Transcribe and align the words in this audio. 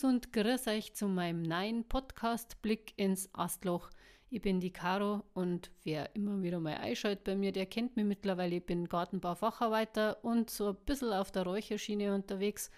Servus 0.00 0.04
und 0.04 0.32
grüß 0.32 0.66
euch 0.68 0.94
zu 0.94 1.08
meinem 1.08 1.42
neuen 1.42 1.84
Podcast 1.84 2.60
Blick 2.62 2.92
ins 2.96 3.28
Astloch. 3.34 3.90
Ich 4.30 4.40
bin 4.40 4.60
die 4.60 4.72
Caro 4.72 5.24
und 5.34 5.70
wer 5.82 6.14
immer 6.14 6.42
wieder 6.42 6.60
mal 6.60 6.76
einschaltet 6.76 7.24
bei 7.24 7.36
mir, 7.36 7.52
der 7.52 7.66
kennt 7.66 7.96
mich 7.96 8.04
mittlerweile. 8.04 8.56
Ich 8.56 8.66
bin 8.66 8.88
Gartenbaufacharbeiter 8.88 10.24
und 10.24 10.50
so 10.50 10.70
ein 10.70 10.76
bisschen 10.86 11.12
auf 11.12 11.30
der 11.32 11.42
Räucherschiene 11.42 12.14
unterwegs. 12.14 12.70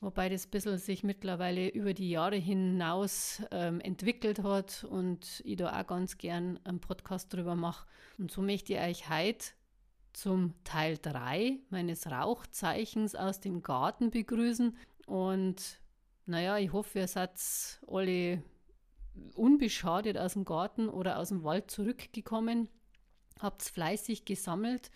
Wobei 0.00 0.28
das 0.28 0.46
bisschen 0.46 0.78
sich 0.78 1.02
mittlerweile 1.02 1.68
über 1.68 1.94
die 1.94 2.10
Jahre 2.10 2.36
hinaus 2.36 3.42
ähm, 3.50 3.80
entwickelt 3.80 4.42
hat 4.42 4.84
und 4.84 5.42
ich 5.44 5.56
da 5.56 5.80
auch 5.80 5.86
ganz 5.86 6.18
gern 6.18 6.58
einen 6.64 6.80
Podcast 6.80 7.32
drüber 7.32 7.54
mache. 7.54 7.86
Und 8.18 8.30
so 8.30 8.42
möchte 8.42 8.74
ich 8.74 8.80
euch 8.80 9.08
heute 9.08 9.46
zum 10.12 10.54
Teil 10.64 10.98
3 11.00 11.58
meines 11.70 12.06
Rauchzeichens 12.10 13.14
aus 13.14 13.40
dem 13.40 13.62
Garten 13.62 14.10
begrüßen. 14.10 14.76
Und 15.06 15.80
naja, 16.30 16.58
ich 16.58 16.72
hoffe, 16.72 17.00
ihr 17.00 17.08
seid 17.08 17.32
alle 17.86 18.42
unbeschadet 19.34 20.16
aus 20.16 20.34
dem 20.34 20.44
Garten 20.44 20.88
oder 20.88 21.18
aus 21.18 21.28
dem 21.28 21.42
Wald 21.44 21.70
zurückgekommen, 21.70 22.68
habt 23.40 23.62
fleißig 23.62 24.24
gesammelt 24.24 24.90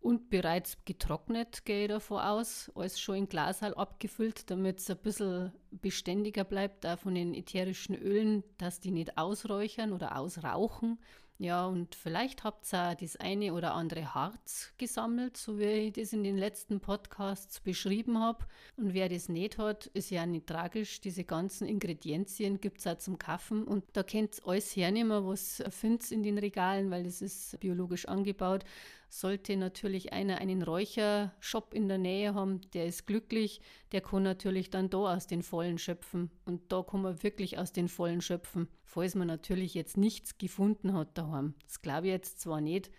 und 0.00 0.28
bereits 0.28 0.84
getrocknet, 0.84 1.64
gehe 1.64 1.84
ich 1.84 1.88
davon 1.88 2.18
aus. 2.18 2.70
Alles 2.74 3.00
schon 3.00 3.16
in 3.16 3.28
Glashal 3.28 3.72
abgefüllt, 3.74 4.50
damit 4.50 4.80
es 4.80 4.90
ein 4.90 4.98
bisschen 4.98 5.52
beständiger 5.70 6.44
bleibt, 6.44 6.84
auch 6.84 6.98
von 6.98 7.14
den 7.14 7.34
ätherischen 7.34 7.94
Ölen, 7.94 8.44
dass 8.58 8.80
die 8.80 8.90
nicht 8.90 9.16
ausräuchern 9.16 9.92
oder 9.92 10.18
ausrauchen. 10.18 10.98
Ja, 11.38 11.66
und 11.66 11.96
vielleicht 11.96 12.44
habt 12.44 12.72
ihr 12.72 12.90
auch 12.90 12.94
das 12.94 13.16
eine 13.16 13.54
oder 13.54 13.74
andere 13.74 14.14
Harz 14.14 14.72
gesammelt, 14.78 15.36
so 15.36 15.58
wie 15.58 15.88
ich 15.88 15.92
das 15.92 16.12
in 16.12 16.22
den 16.22 16.36
letzten 16.36 16.78
Podcasts 16.78 17.58
beschrieben 17.58 18.20
habe. 18.20 18.46
Und 18.76 18.94
wer 18.94 19.08
das 19.08 19.28
nicht 19.28 19.58
hat, 19.58 19.86
ist 19.86 20.10
ja 20.10 20.26
nicht 20.26 20.46
tragisch. 20.46 21.00
Diese 21.00 21.24
ganzen 21.24 21.66
Ingredienzien 21.66 22.60
gibt 22.60 22.78
es 22.78 22.86
auch 22.86 22.98
zum 22.98 23.18
Kaffen. 23.18 23.64
Und 23.64 23.84
da 23.94 24.04
könnt 24.04 24.38
ihr 24.38 24.46
alles 24.46 24.76
hernehmen, 24.76 25.26
was 25.26 25.60
findet 25.70 26.12
in 26.12 26.22
den 26.22 26.38
Regalen, 26.38 26.92
weil 26.92 27.02
das 27.02 27.20
ist 27.20 27.58
biologisch 27.58 28.06
angebaut. 28.06 28.62
Sollte 29.08 29.56
natürlich 29.56 30.12
einer 30.12 30.38
einen 30.38 30.62
Räuchershop 30.62 31.74
in 31.74 31.88
der 31.88 31.98
Nähe 31.98 32.34
haben, 32.34 32.60
der 32.74 32.86
ist 32.86 33.06
glücklich, 33.06 33.60
der 33.92 34.00
kann 34.00 34.22
natürlich 34.22 34.70
dann 34.70 34.88
da 34.90 35.14
aus 35.14 35.26
den 35.26 35.42
Vollen 35.42 35.78
schöpfen. 35.78 36.30
Und 36.44 36.72
da 36.72 36.82
kann 36.82 37.02
man 37.02 37.22
wirklich 37.24 37.58
aus 37.58 37.72
den 37.72 37.88
Vollen 37.88 38.20
schöpfen, 38.20 38.68
falls 38.84 39.14
man 39.14 39.26
natürlich 39.26 39.74
jetzt 39.74 39.96
nichts 39.96 40.38
gefunden 40.38 40.92
hat 40.92 41.16
daheim. 41.18 41.54
Das 41.66 41.82
glaube 41.82 42.06
ich 42.06 42.12
jetzt 42.12 42.40
zwar 42.40 42.60
nicht, 42.60 42.90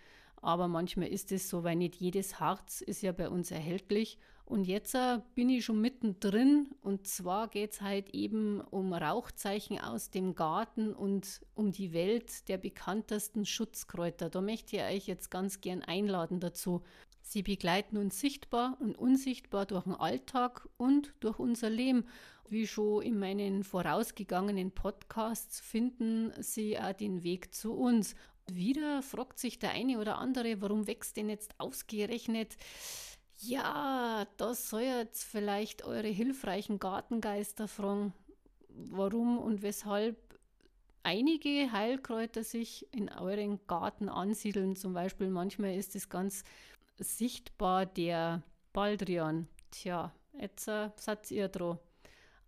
aber 0.42 0.68
manchmal 0.68 1.08
ist 1.08 1.32
es 1.32 1.48
so, 1.48 1.64
weil 1.64 1.76
nicht 1.76 1.96
jedes 1.96 2.38
Harz 2.38 2.80
ist 2.80 3.02
ja 3.02 3.12
bei 3.12 3.28
uns 3.28 3.50
erhältlich. 3.50 4.18
Und 4.44 4.68
jetzt 4.68 4.94
äh, 4.94 5.18
bin 5.34 5.50
ich 5.50 5.64
schon 5.64 5.80
mittendrin 5.80 6.68
und 6.80 7.08
zwar 7.08 7.48
geht 7.48 7.72
es 7.72 7.80
halt 7.80 8.10
eben 8.10 8.60
um 8.60 8.92
Rauchzeichen 8.92 9.80
aus 9.80 10.10
dem 10.10 10.36
Garten 10.36 10.92
und 10.92 11.40
um 11.54 11.72
die 11.72 11.92
Welt 11.92 12.48
der 12.48 12.56
bekanntesten 12.56 13.44
Schutzkräuter. 13.44 14.30
Da 14.30 14.40
möchte 14.40 14.76
ich 14.76 14.82
euch 14.82 15.06
jetzt 15.08 15.32
ganz 15.32 15.60
gern 15.60 15.82
einladen 15.82 16.38
dazu. 16.38 16.82
Sie 17.22 17.42
begleiten 17.42 17.96
uns 17.96 18.20
sichtbar 18.20 18.76
und 18.78 18.96
unsichtbar 18.96 19.66
durch 19.66 19.82
den 19.82 19.94
Alltag 19.94 20.68
und 20.76 21.12
durch 21.18 21.40
unser 21.40 21.68
Leben. 21.68 22.04
Wie 22.48 22.66
schon 22.66 23.02
in 23.02 23.18
meinen 23.18 23.64
vorausgegangenen 23.64 24.70
Podcasts 24.70 25.60
finden 25.60 26.32
Sie 26.40 26.78
auch 26.78 26.92
den 26.92 27.24
Weg 27.24 27.52
zu 27.54 27.74
uns. 27.74 28.14
Wieder 28.46 29.02
fragt 29.02 29.40
sich 29.40 29.58
der 29.58 29.70
eine 29.70 29.98
oder 29.98 30.18
andere, 30.18 30.60
warum 30.60 30.86
wächst 30.86 31.16
denn 31.16 31.28
jetzt 31.28 31.58
ausgerechnet? 31.58 32.56
Ja, 33.38 34.26
das 34.36 34.70
soll 34.70 34.82
jetzt 34.82 35.24
vielleicht 35.24 35.84
eure 35.84 36.08
hilfreichen 36.08 36.78
Gartengeister 36.78 37.66
fragen, 37.66 38.14
warum 38.68 39.38
und 39.38 39.62
weshalb 39.62 40.16
einige 41.02 41.70
Heilkräuter 41.72 42.44
sich 42.44 42.86
in 42.94 43.08
euren 43.08 43.58
Garten 43.66 44.08
ansiedeln. 44.08 44.76
Zum 44.76 44.94
Beispiel 44.94 45.28
manchmal 45.28 45.74
ist 45.74 45.96
es 45.96 46.08
ganz 46.08 46.44
sichtbar 46.98 47.86
der 47.86 48.42
Baldrian. 48.72 49.48
Tja, 49.70 50.12
jetzt 50.38 50.68
äh, 50.68 50.90
seid 50.96 51.30
ihr 51.30 51.48
dran. 51.48 51.78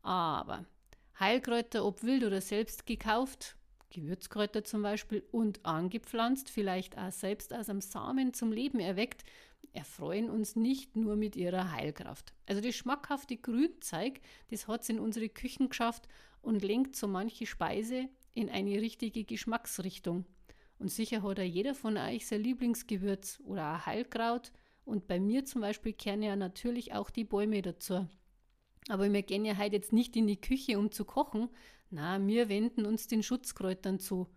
Aber 0.02 0.64
Heilkräuter, 1.18 1.84
ob 1.84 2.02
wild 2.02 2.24
oder 2.24 2.40
selbst 2.40 2.86
gekauft, 2.86 3.56
Gewürzkräuter 3.90 4.64
zum 4.64 4.82
Beispiel 4.82 5.24
und 5.32 5.64
angepflanzt, 5.64 6.50
vielleicht 6.50 6.98
auch 6.98 7.10
selbst 7.10 7.54
aus 7.54 7.68
einem 7.68 7.80
Samen 7.80 8.34
zum 8.34 8.52
Leben 8.52 8.80
erweckt, 8.80 9.24
erfreuen 9.72 10.30
uns 10.30 10.56
nicht 10.56 10.96
nur 10.96 11.16
mit 11.16 11.36
ihrer 11.36 11.72
Heilkraft. 11.72 12.34
Also 12.46 12.60
das 12.60 12.74
schmackhafte 12.74 13.36
Grünzeug, 13.36 14.20
das 14.50 14.68
hat 14.68 14.82
es 14.82 14.88
in 14.88 14.98
unsere 14.98 15.28
Küchen 15.28 15.68
geschafft 15.68 16.08
und 16.42 16.62
lenkt 16.62 16.96
so 16.96 17.08
manche 17.08 17.46
Speise 17.46 18.08
in 18.34 18.48
eine 18.48 18.80
richtige 18.80 19.24
Geschmacksrichtung. 19.24 20.24
Und 20.78 20.90
sicher 20.90 21.22
hat 21.22 21.38
ja 21.38 21.44
jeder 21.44 21.74
von 21.74 21.96
euch 21.96 22.26
sein 22.26 22.42
Lieblingsgewürz 22.42 23.40
oder 23.44 23.72
ein 23.72 23.86
Heilkraut. 23.86 24.52
Und 24.84 25.08
bei 25.08 25.18
mir 25.18 25.44
zum 25.44 25.60
Beispiel 25.60 25.92
kehren 25.92 26.22
ja 26.22 26.36
natürlich 26.36 26.94
auch 26.94 27.10
die 27.10 27.24
Bäume 27.24 27.62
dazu. 27.62 28.06
Aber 28.88 29.12
wir 29.12 29.22
gehen 29.22 29.44
ja 29.44 29.56
heute 29.56 29.76
jetzt 29.76 29.92
nicht 29.92 30.16
in 30.16 30.26
die 30.26 30.40
Küche, 30.40 30.78
um 30.78 30.90
zu 30.90 31.04
kochen. 31.04 31.50
Na, 31.90 32.26
wir 32.26 32.48
wenden 32.48 32.86
uns 32.86 33.06
den 33.06 33.22
Schutzkräutern 33.22 34.00
zu. 34.00 34.28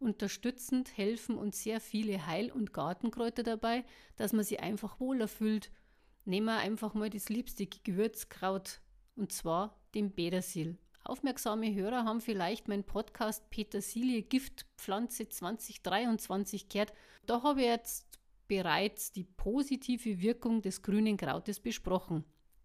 Unterstützend 0.00 0.96
helfen 0.96 1.36
uns 1.36 1.62
sehr 1.62 1.80
viele 1.80 2.26
Heil- 2.26 2.50
und 2.50 2.72
Gartenkräuter 2.72 3.42
dabei, 3.42 3.84
dass 4.16 4.32
man 4.32 4.44
sich 4.44 4.60
einfach 4.60 4.98
wohler 4.98 5.28
fühlt. 5.28 5.70
Nehmen 6.24 6.46
wir 6.46 6.58
einfach 6.58 6.94
mal 6.94 7.10
das 7.10 7.28
liebste 7.28 7.66
Gewürzkraut, 7.66 8.80
und 9.14 9.32
zwar 9.32 9.78
den 9.94 10.12
Bedersil. 10.12 10.78
Aufmerksame 11.04 11.74
Hörer 11.74 12.04
haben 12.04 12.20
vielleicht 12.20 12.68
meinen 12.68 12.84
Podcast 12.84 13.48
Petersilie 13.50 14.22
Giftpflanze 14.22 15.28
2023 15.28 16.68
gehört. 16.68 16.92
Da 17.26 17.42
habe 17.42 17.60
ich 17.60 17.66
jetzt 17.66 18.18
bereits 18.48 19.12
die 19.12 19.24
positive 19.24 20.20
Wirkung 20.20 20.62
des 20.62 20.82
grünen 20.82 21.16
Krautes 21.16 21.60
besprochen. 21.60 22.24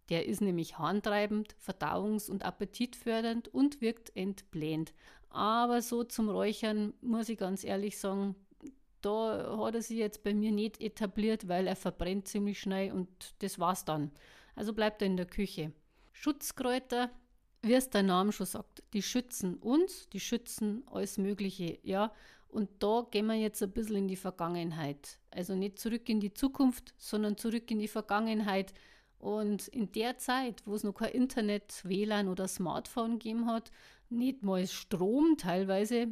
Der 0.10 0.26
ist 0.26 0.42
nämlich 0.42 0.78
harntreibend, 0.78 1.56
verdauungs- 1.58 2.30
und 2.30 2.44
appetitfördernd 2.44 3.48
und 3.48 3.82
wirkt 3.82 4.16
entblähend. 4.16 4.94
Aber 5.30 5.82
so 5.82 6.04
zum 6.04 6.30
Räuchern 6.30 6.94
muss 7.02 7.30
ich 7.30 7.38
ganz 7.38 7.64
ehrlich 7.64 7.98
sagen, 7.98 8.36
da 9.02 9.58
hat 9.60 9.76
er 9.76 9.82
sich 9.82 9.98
jetzt 9.98 10.24
bei 10.24 10.34
mir 10.34 10.52
nicht 10.52 10.82
etabliert, 10.82 11.48
weil 11.48 11.68
er 11.68 11.76
verbrennt 11.76 12.28
ziemlich 12.28 12.60
schnell 12.60 12.92
und 12.92 13.36
das 13.40 13.60
war's 13.60 13.86
dann. 13.86 14.12
Also 14.56 14.74
bleibt 14.74 15.02
er 15.02 15.08
in 15.08 15.18
der 15.18 15.28
Küche. 15.28 15.74
Schutzkräuter, 16.14 17.12
wie 17.62 17.74
es 17.74 17.90
der 17.90 18.04
Name 18.04 18.32
schon 18.32 18.46
sagt, 18.46 18.84
die 18.94 19.02
schützen 19.02 19.56
uns, 19.56 20.10
die 20.10 20.20
schützen 20.20 20.84
alles 20.90 21.18
Mögliche, 21.18 21.78
ja. 21.84 22.12
Und 22.48 22.70
da 22.80 23.06
gehen 23.12 23.26
wir 23.26 23.36
jetzt 23.36 23.62
ein 23.62 23.72
bisschen 23.72 23.98
in 23.98 24.08
die 24.08 24.16
Vergangenheit. 24.16 25.20
Also 25.30 25.56
nicht 25.56 25.78
zurück 25.78 26.08
in 26.08 26.22
die 26.22 26.34
Zukunft, 26.34 26.94
sondern 26.98 27.38
zurück 27.38 27.70
in 27.70 27.80
die 27.80 27.90
Vergangenheit. 27.90 28.74
Und 29.20 29.68
in 29.70 29.92
der 29.92 30.18
Zeit, 30.18 30.62
wo 30.66 30.76
es 30.76 30.84
noch 30.84 30.94
kein 30.94 31.12
Internet, 31.12 31.82
WLAN 31.84 32.28
oder 32.28 32.48
Smartphone 32.48 33.20
gegeben 33.20 33.48
hat, 33.48 33.72
nicht 34.10 34.44
mal 34.44 34.68
Strom 34.68 35.38
teilweise 35.38 36.08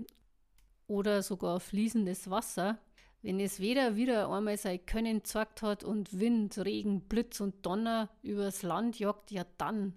oder 0.88 1.22
sogar 1.22 1.60
fließendes 1.60 2.30
Wasser, 2.30 2.80
wenn 3.22 3.40
es 3.40 3.60
weder 3.60 3.96
wieder 3.96 4.30
einmal 4.30 4.58
sein 4.58 4.86
Können 4.86 5.18
gezeigt 5.18 5.62
hat 5.62 5.84
und 5.84 6.20
Wind, 6.20 6.58
Regen, 6.58 7.02
Blitz 7.02 7.40
und 7.40 7.66
Donner 7.66 8.10
übers 8.22 8.64
Land 8.64 9.00
jagt, 9.00 9.32
ja 9.32 9.46
dann, 9.58 9.94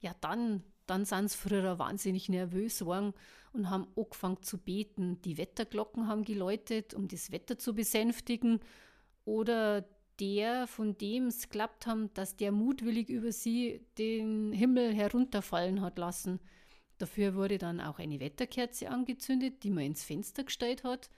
ja 0.00 0.14
dann 0.20 0.62
dann 0.86 1.04
sind 1.04 1.30
sie 1.30 1.36
früher 1.36 1.78
wahnsinnig 1.78 2.28
nervös 2.28 2.78
geworden 2.78 3.12
und 3.52 3.70
haben 3.70 3.88
angefangen 3.96 4.42
zu 4.42 4.58
beten. 4.58 5.20
Die 5.22 5.36
Wetterglocken 5.36 6.08
haben 6.08 6.24
geläutet, 6.24 6.94
um 6.94 7.08
das 7.08 7.32
Wetter 7.32 7.58
zu 7.58 7.74
besänftigen. 7.74 8.60
Oder 9.24 9.84
der, 10.20 10.66
von 10.66 10.96
dem 10.98 11.26
es 11.26 11.42
geklappt 11.42 11.86
haben, 11.86 12.12
dass 12.14 12.36
der 12.36 12.52
mutwillig 12.52 13.08
über 13.08 13.32
sie 13.32 13.84
den 13.98 14.52
Himmel 14.52 14.94
herunterfallen 14.94 15.80
hat 15.80 15.98
lassen. 15.98 16.40
Dafür 16.98 17.34
wurde 17.34 17.58
dann 17.58 17.80
auch 17.80 17.98
eine 17.98 18.20
Wetterkerze 18.20 18.90
angezündet, 18.90 19.62
die 19.62 19.70
man 19.70 19.84
ins 19.84 20.04
Fenster 20.04 20.44
gestellt 20.44 20.84
hat. 20.84 21.10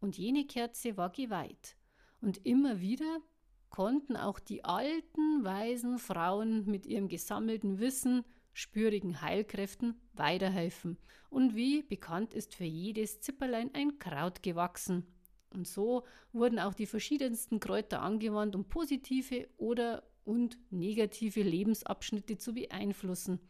Und 0.00 0.18
jene 0.18 0.46
Kerze 0.46 0.96
war 0.96 1.10
geweiht. 1.10 1.76
Und 2.20 2.44
immer 2.44 2.80
wieder 2.80 3.20
konnten 3.68 4.16
auch 4.16 4.40
die 4.40 4.64
alten, 4.64 5.44
weisen 5.44 5.98
Frauen 5.98 6.66
mit 6.66 6.86
ihrem 6.86 7.08
gesammelten 7.08 7.78
Wissen 7.78 8.24
spürigen 8.52 9.22
Heilkräften 9.22 10.00
weiterhelfen. 10.12 10.98
Und 11.28 11.54
wie 11.54 11.82
bekannt 11.82 12.34
ist 12.34 12.54
für 12.54 12.64
jedes 12.64 13.20
Zipperlein 13.20 13.70
ein 13.74 13.98
Kraut 13.98 14.42
gewachsen. 14.42 15.06
Und 15.52 15.66
so 15.66 16.04
wurden 16.32 16.58
auch 16.58 16.74
die 16.74 16.86
verschiedensten 16.86 17.60
Kräuter 17.60 18.02
angewandt, 18.02 18.54
um 18.54 18.64
positive 18.64 19.48
oder 19.58 20.04
und 20.24 20.58
negative 20.70 21.42
Lebensabschnitte 21.42 22.38
zu 22.38 22.54
beeinflussen. 22.54 23.40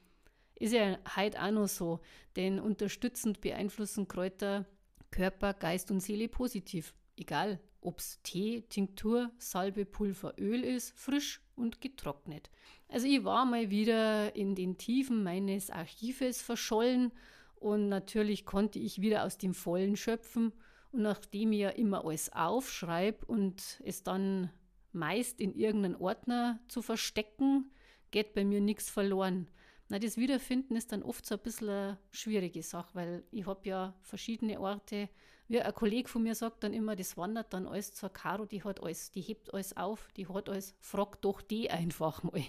Ist 0.55 0.73
ja 0.73 0.99
heute 1.17 1.43
auch 1.43 1.51
noch 1.51 1.69
so, 1.69 2.01
denn 2.37 2.61
unterstützend 2.61 3.41
beeinflussen 3.41 4.09
Kräuter 4.09 4.67
Körper, 5.11 5.55
Geist 5.55 5.91
und 5.91 6.01
Seele 6.01 6.29
positiv. 6.29 6.95
Egal, 7.17 7.61
ob 7.81 7.99
es 7.99 8.21
Tee, 8.23 8.63
Tinktur, 8.69 9.31
Salbe, 9.39 9.85
Pulver, 9.85 10.35
Öl 10.39 10.63
ist, 10.63 10.93
frisch 10.99 11.41
und 11.57 11.81
getrocknet. 11.81 12.51
Also 12.89 13.07
ich 13.07 13.25
war 13.25 13.45
mal 13.45 13.71
wieder 13.71 14.35
in 14.37 14.55
den 14.55 14.77
Tiefen 14.77 15.23
meines 15.23 15.71
Archives 15.71 16.43
verschollen 16.43 17.13
und 17.57 17.89
natürlich 17.89 18.45
konnte 18.45 18.79
ich 18.79 19.01
wieder 19.01 19.25
aus 19.25 19.39
dem 19.39 19.55
Vollen 19.55 19.97
schöpfen. 19.97 20.53
Und 20.93 21.03
nachdem 21.03 21.53
ich 21.53 21.61
ja 21.61 21.71
immer 21.71 22.05
alles 22.05 22.33
aufschreibe 22.33 23.25
und 23.27 23.81
es 23.85 24.03
dann 24.03 24.51
meist 24.93 25.41
in 25.41 25.55
irgendeinen 25.55 25.97
Ordner 25.97 26.59
zu 26.69 26.83
verstecken, 26.83 27.71
geht 28.11 28.35
bei 28.35 28.45
mir 28.45 28.61
nichts 28.61 28.91
verloren. 28.91 29.49
Na, 29.89 29.99
das 29.99 30.17
Wiederfinden 30.17 30.77
ist 30.77 30.93
dann 30.93 31.03
oft 31.03 31.27
so 31.27 31.35
ein 31.35 31.43
bisschen 31.43 31.69
eine 31.69 31.99
schwierige 32.11 32.63
Sache, 32.63 32.95
weil 32.95 33.25
ich 33.31 33.47
habe 33.47 33.69
ja 33.69 33.95
verschiedene 34.03 34.61
Orte. 34.61 35.09
Wie 35.49 35.61
ein 35.61 35.75
Kollege 35.75 36.09
von 36.09 36.23
mir 36.23 36.37
sagt 36.37 36.63
dann 36.63 36.73
immer, 36.73 36.95
das 36.95 37.17
wandert 37.17 37.53
dann 37.53 37.67
alles 37.67 37.93
zur 37.93 38.09
Caro, 38.11 38.47
die 38.47 38.63
hat 38.63 38.81
alles, 38.81 39.11
die 39.11 39.21
hebt 39.21 39.53
alles 39.53 39.77
auf, 39.77 40.09
die 40.17 40.29
hat 40.29 40.49
alles, 40.49 40.77
frag 40.79 41.21
doch 41.23 41.43
die 41.43 41.71
einfach 41.71 42.23
mal. 42.23 42.43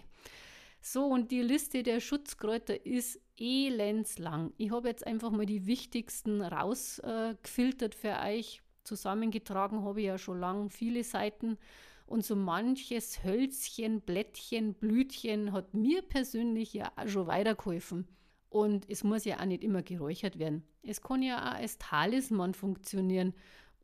So, 0.81 1.05
und 1.05 1.31
die 1.31 1.41
Liste 1.41 1.81
der 1.81 1.99
Schutzkräuter 1.99 2.85
ist 2.85 3.19
elendslang. 3.41 4.53
Ich 4.57 4.71
habe 4.71 4.87
jetzt 4.87 5.05
einfach 5.05 5.31
mal 5.31 5.45
die 5.45 5.65
wichtigsten 5.65 6.41
rausgefiltert 6.41 7.95
äh, 7.95 7.97
für 7.97 8.19
euch. 8.23 8.61
Zusammengetragen 8.83 9.83
habe 9.83 10.01
ich 10.01 10.07
ja 10.07 10.17
schon 10.17 10.39
lange 10.39 10.69
viele 10.69 11.03
Seiten. 11.03 11.57
Und 12.05 12.25
so 12.25 12.35
manches 12.35 13.23
Hölzchen, 13.23 14.01
Blättchen, 14.01 14.73
Blütchen 14.73 15.53
hat 15.53 15.73
mir 15.73 16.01
persönlich 16.01 16.73
ja 16.73 16.91
auch 16.95 17.07
schon 17.07 17.27
weitergeholfen. 17.27 18.07
Und 18.49 18.89
es 18.89 19.03
muss 19.03 19.25
ja 19.25 19.39
auch 19.39 19.45
nicht 19.45 19.63
immer 19.63 19.81
geräuchert 19.81 20.37
werden. 20.37 20.63
Es 20.83 21.01
kann 21.01 21.23
ja 21.23 21.39
auch 21.39 21.55
als 21.55 21.77
Talisman 21.77 22.53
funktionieren 22.53 23.33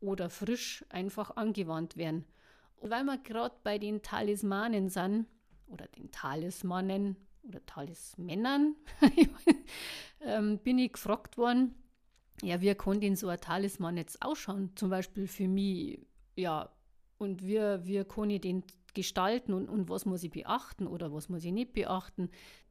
oder 0.00 0.30
frisch 0.30 0.84
einfach 0.90 1.36
angewandt 1.36 1.96
werden. 1.96 2.26
Und 2.76 2.90
weil 2.90 3.04
wir 3.04 3.18
gerade 3.18 3.56
bei 3.64 3.78
den 3.78 4.02
Talismanen 4.02 4.88
sind, 4.88 5.26
oder 5.68 5.86
den 5.86 6.10
Talismanen 6.10 7.16
oder 7.48 7.64
Talismännern, 7.64 8.76
ähm, 10.20 10.58
bin 10.58 10.78
ich 10.78 10.92
gefragt 10.92 11.38
worden, 11.38 11.74
ja, 12.42 12.60
wie 12.60 12.74
kann 12.74 13.00
denn 13.00 13.16
so 13.16 13.28
ein 13.28 13.40
Talisman 13.40 13.96
jetzt 13.96 14.22
ausschauen? 14.22 14.70
Zum 14.76 14.90
Beispiel 14.90 15.26
für 15.26 15.48
mich, 15.48 16.00
ja, 16.36 16.70
und 17.18 17.42
wie, 17.42 17.58
wie 17.58 18.04
kann 18.04 18.30
ich 18.30 18.40
den 18.40 18.62
gestalten 18.94 19.52
und, 19.52 19.68
und 19.68 19.88
was 19.88 20.06
muss 20.06 20.22
ich 20.22 20.30
beachten 20.30 20.86
oder 20.86 21.12
was 21.12 21.28
muss 21.28 21.44
ich 21.44 21.52
nicht 21.52 21.72
beachten. 21.72 22.30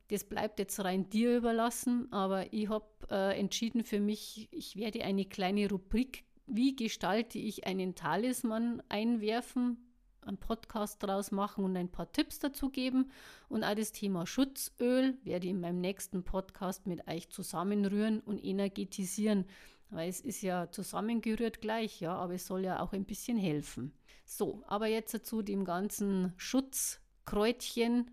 Das 0.09 0.23
bleibt 0.23 0.59
jetzt 0.59 0.79
rein 0.83 1.09
dir 1.09 1.37
überlassen, 1.37 2.11
aber 2.11 2.51
ich 2.53 2.69
habe 2.69 2.85
äh, 3.09 3.37
entschieden 3.37 3.83
für 3.83 3.99
mich, 3.99 4.47
ich 4.51 4.77
werde 4.77 5.03
eine 5.03 5.25
kleine 5.25 5.69
Rubrik, 5.69 6.23
wie 6.45 6.75
gestalte 6.75 7.39
ich 7.39 7.67
einen 7.67 7.93
Talisman 7.93 8.81
einwerfen, 8.87 9.86
einen 10.27 10.37
Podcast 10.37 11.01
draus 11.01 11.31
machen 11.31 11.63
und 11.63 11.77
ein 11.77 11.89
paar 11.89 12.11
Tipps 12.11 12.39
dazu 12.39 12.69
geben. 12.69 13.11
Und 13.49 13.63
auch 13.63 13.75
das 13.75 13.91
Thema 13.91 14.27
Schutzöl 14.27 15.17
werde 15.23 15.45
ich 15.45 15.51
in 15.51 15.61
meinem 15.61 15.81
nächsten 15.81 16.23
Podcast 16.23 16.87
mit 16.87 17.07
euch 17.07 17.29
zusammenrühren 17.29 18.21
und 18.21 18.43
energetisieren. 18.43 19.45
Weil 19.89 20.09
es 20.09 20.21
ist 20.21 20.41
ja 20.41 20.69
zusammengerührt 20.69 21.61
gleich, 21.61 22.01
ja, 22.01 22.13
aber 22.15 22.33
es 22.33 22.45
soll 22.45 22.65
ja 22.65 22.81
auch 22.81 22.91
ein 22.93 23.05
bisschen 23.05 23.37
helfen. 23.37 23.93
So, 24.25 24.61
aber 24.67 24.87
jetzt 24.87 25.25
zu 25.25 25.41
dem 25.41 25.63
ganzen 25.63 26.33
Schutzkräutchen. 26.35 28.11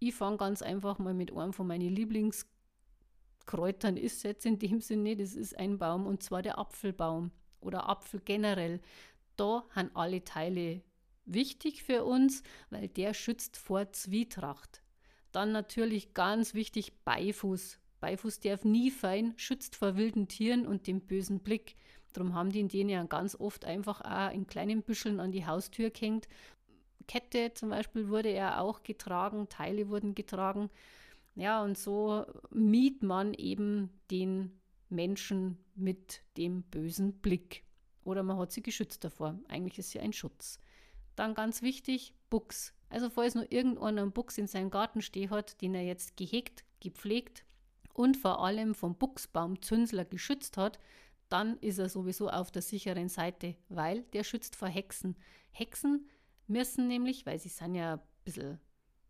Ich 0.00 0.16
fange 0.16 0.36
ganz 0.36 0.62
einfach 0.62 0.98
mal 0.98 1.14
mit 1.14 1.32
einem 1.32 1.52
von 1.52 1.68
meinen 1.68 1.94
Lieblingskräutern, 1.94 3.96
ist 3.96 4.24
jetzt 4.24 4.44
in 4.44 4.58
dem 4.58 4.80
Sinne, 4.80 5.16
das 5.16 5.34
ist 5.34 5.56
ein 5.56 5.78
Baum 5.78 6.06
und 6.06 6.24
zwar 6.24 6.42
der 6.42 6.58
Apfelbaum 6.58 7.30
oder 7.60 7.88
Apfel 7.88 8.20
generell. 8.24 8.80
Da 9.36 9.64
haben 9.70 9.92
alle 9.94 10.24
Teile 10.24 10.82
wichtig 11.24 11.82
für 11.82 12.04
uns, 12.04 12.42
weil 12.70 12.88
der 12.88 13.14
schützt 13.14 13.56
vor 13.56 13.92
Zwietracht. 13.92 14.82
Dann 15.32 15.52
natürlich 15.52 16.14
ganz 16.14 16.54
wichtig 16.54 16.92
Beifuß. 17.04 17.78
Beifuß 18.00 18.40
darf 18.40 18.64
nie 18.64 18.90
fein, 18.90 19.32
schützt 19.36 19.76
vor 19.76 19.96
wilden 19.96 20.28
Tieren 20.28 20.66
und 20.66 20.86
dem 20.86 21.00
bösen 21.00 21.40
Blick. 21.40 21.76
Darum 22.12 22.34
haben 22.34 22.50
die 22.50 22.60
in 22.60 22.68
denen 22.68 22.90
ja 22.90 23.02
ganz 23.04 23.34
oft 23.34 23.64
einfach 23.64 24.00
auch 24.02 24.34
in 24.34 24.46
kleinen 24.46 24.82
Büscheln 24.82 25.20
an 25.20 25.32
die 25.32 25.46
Haustür 25.46 25.90
gehängt. 25.90 26.28
Kette 27.06 27.52
zum 27.54 27.70
Beispiel 27.70 28.08
wurde 28.08 28.32
ja 28.32 28.60
auch 28.60 28.82
getragen, 28.82 29.48
Teile 29.48 29.88
wurden 29.88 30.14
getragen. 30.14 30.68
Ja, 31.34 31.62
und 31.62 31.78
so 31.78 32.26
mied 32.50 33.02
man 33.02 33.32
eben 33.34 33.90
den 34.10 34.60
Menschen 34.90 35.56
mit 35.74 36.22
dem 36.36 36.62
bösen 36.64 37.14
Blick. 37.14 37.64
Oder 38.04 38.22
man 38.22 38.36
hat 38.36 38.52
sie 38.52 38.62
geschützt 38.62 39.04
davor. 39.04 39.38
Eigentlich 39.48 39.78
ist 39.78 39.90
sie 39.90 40.00
ein 40.00 40.12
Schutz. 40.12 40.58
Dann 41.16 41.34
ganz 41.34 41.62
wichtig, 41.62 42.14
Buchs. 42.30 42.74
Also 42.88 43.10
falls 43.10 43.34
nur 43.34 43.50
irgendeiner 43.50 44.02
einen 44.02 44.12
Buchs 44.12 44.38
in 44.38 44.46
seinem 44.46 44.70
Garten 44.70 45.02
stehen 45.02 45.30
hat, 45.30 45.60
den 45.60 45.74
er 45.74 45.82
jetzt 45.82 46.16
gehegt, 46.16 46.64
gepflegt 46.80 47.44
und 47.94 48.16
vor 48.16 48.44
allem 48.44 48.74
vom 48.74 48.96
Buchsbaumzünsler 48.96 50.04
geschützt 50.04 50.56
hat, 50.56 50.78
dann 51.28 51.56
ist 51.58 51.78
er 51.78 51.88
sowieso 51.88 52.28
auf 52.28 52.50
der 52.50 52.62
sicheren 52.62 53.08
Seite, 53.08 53.56
weil 53.68 54.02
der 54.12 54.24
schützt 54.24 54.56
vor 54.56 54.68
Hexen. 54.68 55.16
Hexen 55.50 56.08
müssen 56.46 56.88
nämlich, 56.88 57.24
weil 57.24 57.38
sie 57.38 57.48
sind 57.48 57.74
ja 57.74 57.94
ein 57.94 58.00
bisschen 58.24 58.60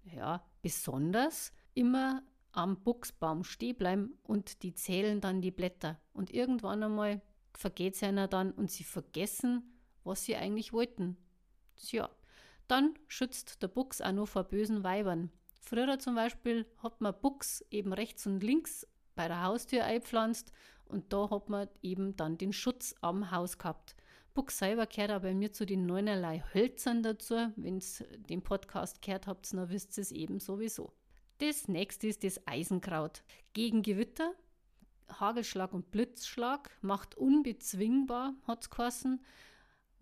ja, 0.04 0.44
besonders, 0.62 1.52
immer 1.74 2.22
am 2.52 2.82
Buchsbaum 2.82 3.44
stehen 3.44 3.76
bleiben 3.76 4.18
und 4.22 4.62
die 4.62 4.74
zählen 4.74 5.20
dann 5.20 5.40
die 5.40 5.50
Blätter. 5.50 5.98
Und 6.12 6.32
irgendwann 6.32 6.82
einmal 6.82 7.22
vergeht 7.54 7.94
es 7.94 8.02
einer 8.02 8.28
dann 8.28 8.52
und 8.52 8.70
sie 8.70 8.84
vergessen, 8.84 9.62
was 10.04 10.24
sie 10.24 10.36
eigentlich 10.36 10.72
wollten. 10.72 11.16
Tja, 11.76 12.10
dann 12.68 12.94
schützt 13.08 13.62
der 13.62 13.68
Buchs 13.68 14.00
auch 14.00 14.12
noch 14.12 14.26
vor 14.26 14.44
bösen 14.44 14.84
Weibern. 14.84 15.30
Früher 15.60 15.98
zum 15.98 16.14
Beispiel 16.14 16.66
hat 16.82 17.00
man 17.00 17.14
Buchs 17.20 17.64
eben 17.70 17.92
rechts 17.92 18.26
und 18.26 18.42
links 18.42 18.86
bei 19.14 19.28
der 19.28 19.42
Haustür 19.42 19.84
eingepflanzt 19.84 20.52
und 20.84 21.12
da 21.12 21.30
hat 21.30 21.48
man 21.48 21.68
eben 21.82 22.16
dann 22.16 22.38
den 22.38 22.52
Schutz 22.52 22.94
am 23.00 23.30
Haus 23.30 23.58
gehabt. 23.58 23.96
Buchs 24.34 24.58
selber 24.58 24.86
gehört 24.86 25.10
aber 25.10 25.28
bei 25.28 25.34
mir 25.34 25.52
zu 25.52 25.66
den 25.66 25.84
neunerlei 25.84 26.42
Hölzern 26.54 27.02
dazu. 27.02 27.34
Wenn 27.56 27.78
ihr 27.78 28.06
den 28.16 28.42
Podcast 28.42 29.02
gehört 29.02 29.26
habt, 29.26 29.52
dann 29.52 29.68
wisst 29.68 29.98
ihr 29.98 30.02
es 30.02 30.10
eben 30.10 30.40
sowieso. 30.40 30.92
Das 31.38 31.68
nächste 31.68 32.06
ist 32.06 32.24
das 32.24 32.46
Eisenkraut. 32.46 33.22
Gegen 33.52 33.82
Gewitter, 33.82 34.32
Hagelschlag 35.08 35.74
und 35.74 35.90
Blitzschlag 35.90 36.70
macht 36.80 37.14
unbezwingbar, 37.16 38.34
hat 38.46 38.62
es 38.62 38.70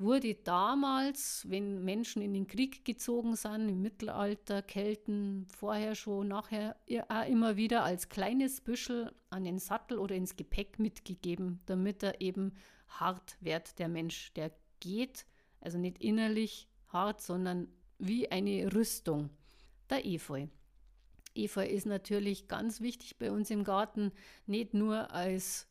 wurde 0.00 0.34
damals, 0.34 1.44
wenn 1.48 1.84
Menschen 1.84 2.22
in 2.22 2.32
den 2.32 2.46
Krieg 2.46 2.84
gezogen 2.84 3.36
sind, 3.36 3.68
im 3.68 3.82
Mittelalter, 3.82 4.62
Kelten, 4.62 5.46
vorher 5.46 5.94
schon, 5.94 6.28
nachher 6.28 6.76
auch 7.08 7.28
immer 7.28 7.56
wieder 7.56 7.84
als 7.84 8.08
kleines 8.08 8.62
Büschel 8.62 9.12
an 9.28 9.44
den 9.44 9.58
Sattel 9.58 9.98
oder 9.98 10.14
ins 10.14 10.36
Gepäck 10.36 10.78
mitgegeben, 10.78 11.60
damit 11.66 12.02
er 12.02 12.20
eben 12.20 12.54
hart 12.88 13.36
wird, 13.40 13.78
der 13.78 13.88
Mensch. 13.88 14.32
Der 14.32 14.50
geht, 14.80 15.26
also 15.60 15.76
nicht 15.76 16.02
innerlich 16.02 16.66
hart, 16.88 17.20
sondern 17.20 17.68
wie 17.98 18.30
eine 18.30 18.72
Rüstung. 18.72 19.28
Der 19.90 20.06
Efeu. 20.06 20.46
Efeu 21.34 21.66
ist 21.66 21.86
natürlich 21.86 22.48
ganz 22.48 22.80
wichtig 22.80 23.18
bei 23.18 23.30
uns 23.30 23.50
im 23.50 23.64
Garten, 23.64 24.12
nicht 24.46 24.72
nur 24.72 25.12
als 25.12 25.68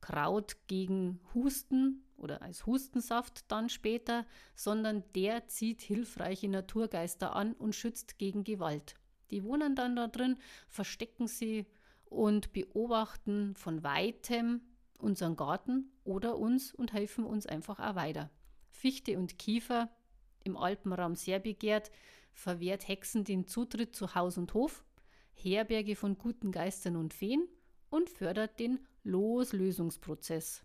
Kraut 0.00 0.56
gegen 0.68 1.20
Husten, 1.34 2.05
oder 2.16 2.42
als 2.42 2.66
Hustensaft 2.66 3.50
dann 3.50 3.68
später, 3.68 4.26
sondern 4.54 5.04
der 5.14 5.48
zieht 5.48 5.82
hilfreiche 5.82 6.48
Naturgeister 6.48 7.34
an 7.34 7.52
und 7.52 7.74
schützt 7.74 8.18
gegen 8.18 8.44
Gewalt. 8.44 8.94
Die 9.30 9.42
wohnen 9.44 9.74
dann 9.74 9.96
da 9.96 10.06
drin, 10.06 10.38
verstecken 10.68 11.26
sie 11.26 11.66
und 12.04 12.52
beobachten 12.52 13.54
von 13.56 13.82
weitem 13.82 14.60
unseren 14.98 15.36
Garten 15.36 15.92
oder 16.04 16.38
uns 16.38 16.72
und 16.72 16.92
helfen 16.92 17.24
uns 17.24 17.46
einfach 17.46 17.78
auch 17.78 17.96
weiter. 17.96 18.30
Fichte 18.70 19.18
und 19.18 19.38
Kiefer, 19.38 19.90
im 20.44 20.56
Alpenraum 20.56 21.16
sehr 21.16 21.38
begehrt, 21.38 21.90
verwehrt 22.32 22.86
Hexen 22.86 23.24
den 23.24 23.46
Zutritt 23.46 23.96
zu 23.96 24.14
Haus 24.14 24.38
und 24.38 24.54
Hof, 24.54 24.84
Herberge 25.34 25.96
von 25.96 26.16
guten 26.16 26.52
Geistern 26.52 26.96
und 26.96 27.14
Feen 27.14 27.48
und 27.90 28.10
fördert 28.10 28.58
den 28.58 28.78
Loslösungsprozess. 29.02 30.64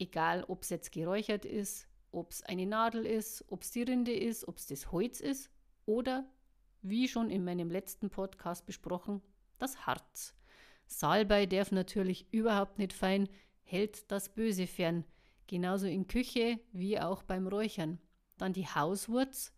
Egal, 0.00 0.44
ob 0.48 0.62
es 0.62 0.70
jetzt 0.70 0.92
geräuchert 0.92 1.44
ist, 1.44 1.86
ob 2.10 2.30
es 2.30 2.42
eine 2.42 2.64
Nadel 2.64 3.04
ist, 3.04 3.44
ob 3.48 3.62
es 3.62 3.70
die 3.70 3.82
Rinde 3.82 4.14
ist, 4.14 4.48
ob 4.48 4.56
es 4.56 4.66
das 4.66 4.90
Holz 4.90 5.20
ist 5.20 5.50
oder, 5.84 6.26
wie 6.80 7.06
schon 7.06 7.28
in 7.28 7.44
meinem 7.44 7.70
letzten 7.70 8.08
Podcast 8.08 8.64
besprochen, 8.64 9.20
das 9.58 9.86
Harz. 9.86 10.34
Salbei 10.86 11.44
darf 11.44 11.70
natürlich 11.70 12.32
überhaupt 12.32 12.78
nicht 12.78 12.94
fein, 12.94 13.28
hält 13.62 14.10
das 14.10 14.34
Böse 14.34 14.66
fern, 14.66 15.04
genauso 15.46 15.86
in 15.86 16.06
Küche 16.06 16.58
wie 16.72 16.98
auch 16.98 17.22
beim 17.22 17.46
Räuchern. 17.46 17.98
Dann 18.38 18.54
die 18.54 18.66
Hauswurz. 18.66 19.52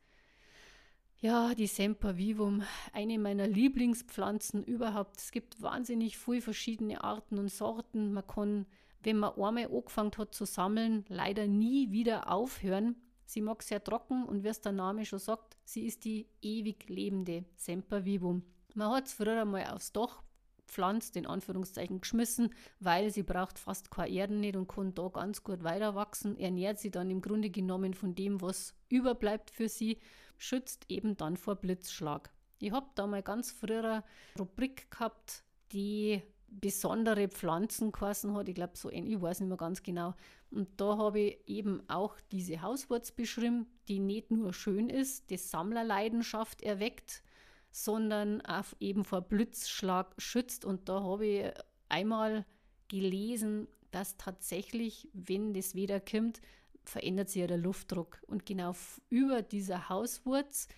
Ja, 1.18 1.54
die 1.54 1.68
Sempervivum, 1.68 2.64
eine 2.92 3.16
meiner 3.16 3.46
Lieblingspflanzen 3.46 4.64
überhaupt. 4.64 5.20
Es 5.20 5.30
gibt 5.30 5.62
wahnsinnig 5.62 6.18
viele 6.18 6.40
verschiedene 6.40 7.04
Arten 7.04 7.38
und 7.38 7.48
Sorten. 7.48 8.12
Man 8.12 8.26
kann 8.26 8.66
wenn 9.02 9.18
man 9.18 9.32
einmal 9.32 9.66
angefangen 9.66 10.12
hat 10.16 10.34
zu 10.34 10.44
sammeln, 10.44 11.04
leider 11.08 11.46
nie 11.46 11.90
wieder 11.90 12.30
aufhören. 12.30 12.96
Sie 13.24 13.40
mag 13.40 13.62
sehr 13.62 13.82
trocken 13.82 14.24
und 14.24 14.44
wie 14.44 14.48
es 14.48 14.60
der 14.60 14.72
Name 14.72 15.04
schon 15.04 15.18
sagt, 15.18 15.56
sie 15.64 15.86
ist 15.86 16.04
die 16.04 16.26
ewig 16.42 16.88
lebende 16.88 17.44
Sempervivum. 17.56 18.42
Man 18.74 18.90
hat 18.90 19.06
es 19.06 19.14
früher 19.14 19.42
einmal 19.42 19.66
aufs 19.66 19.92
Dach 19.92 20.22
pflanzt, 20.66 21.16
in 21.16 21.26
Anführungszeichen 21.26 22.00
geschmissen, 22.00 22.54
weil 22.80 23.10
sie 23.10 23.22
braucht 23.22 23.58
fast 23.58 23.90
keine 23.90 24.10
Erden 24.10 24.40
nicht 24.40 24.56
und 24.56 24.68
kann 24.68 24.94
da 24.94 25.08
ganz 25.08 25.44
gut 25.44 25.62
weiter 25.62 25.94
wachsen. 25.94 26.38
Ernährt 26.38 26.78
sie 26.78 26.90
dann 26.90 27.10
im 27.10 27.20
Grunde 27.20 27.50
genommen 27.50 27.94
von 27.94 28.14
dem, 28.14 28.40
was 28.40 28.74
überbleibt 28.88 29.50
für 29.50 29.68
sie, 29.68 29.98
schützt 30.38 30.86
eben 30.88 31.16
dann 31.16 31.36
vor 31.36 31.56
Blitzschlag. 31.56 32.30
Ich 32.58 32.72
habe 32.72 32.86
da 32.94 33.06
mal 33.06 33.22
ganz 33.22 33.50
früher 33.50 33.84
eine 33.84 34.04
Rubrik 34.38 34.90
gehabt, 34.90 35.44
die 35.72 36.22
besondere 36.60 37.28
Pflanzen 37.28 37.92
geheißen 37.92 38.34
hat. 38.34 38.48
Ich 38.48 38.54
glaube, 38.54 38.76
so 38.76 38.90
ähnlich, 38.90 39.14
ich 39.14 39.22
weiß 39.22 39.40
nicht 39.40 39.48
mehr 39.48 39.56
ganz 39.56 39.82
genau. 39.82 40.14
Und 40.50 40.68
da 40.80 40.98
habe 40.98 41.20
ich 41.20 41.38
eben 41.46 41.82
auch 41.88 42.14
diese 42.30 42.62
Hauswurz 42.62 43.12
beschrieben, 43.12 43.66
die 43.88 43.98
nicht 43.98 44.30
nur 44.30 44.52
schön 44.52 44.90
ist, 44.90 45.30
die 45.30 45.38
Sammlerleidenschaft 45.38 46.62
erweckt, 46.62 47.22
sondern 47.70 48.42
auch 48.42 48.64
eben 48.80 49.04
vor 49.04 49.22
Blitzschlag 49.22 50.14
schützt. 50.18 50.64
Und 50.64 50.88
da 50.88 51.02
habe 51.02 51.26
ich 51.26 51.50
einmal 51.88 52.44
gelesen, 52.88 53.66
dass 53.90 54.16
tatsächlich, 54.18 55.08
wenn 55.12 55.54
das 55.54 55.74
wieder 55.74 56.00
kommt, 56.00 56.40
verändert 56.84 57.30
sich 57.30 57.40
ja 57.40 57.46
der 57.46 57.58
Luftdruck. 57.58 58.22
Und 58.26 58.44
genau 58.44 58.74
über 59.08 59.42
dieser 59.42 59.88
Hauswurz 59.88 60.68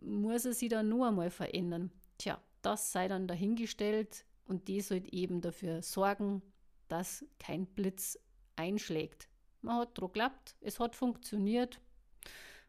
muss 0.00 0.44
er 0.44 0.52
sich 0.52 0.68
dann 0.68 0.88
nur 0.88 1.08
einmal 1.08 1.30
verändern. 1.30 1.90
Tja, 2.18 2.40
das 2.62 2.92
sei 2.92 3.08
dann 3.08 3.26
dahingestellt 3.26 4.24
und 4.48 4.68
die 4.68 4.80
sollte 4.80 5.12
eben 5.12 5.40
dafür 5.40 5.82
sorgen, 5.82 6.42
dass 6.88 7.24
kein 7.38 7.66
Blitz 7.66 8.18
einschlägt. 8.56 9.28
Man 9.60 9.76
hat 9.76 9.96
dran 9.96 10.08
geklappt, 10.08 10.56
es 10.60 10.80
hat 10.80 10.96
funktioniert. 10.96 11.80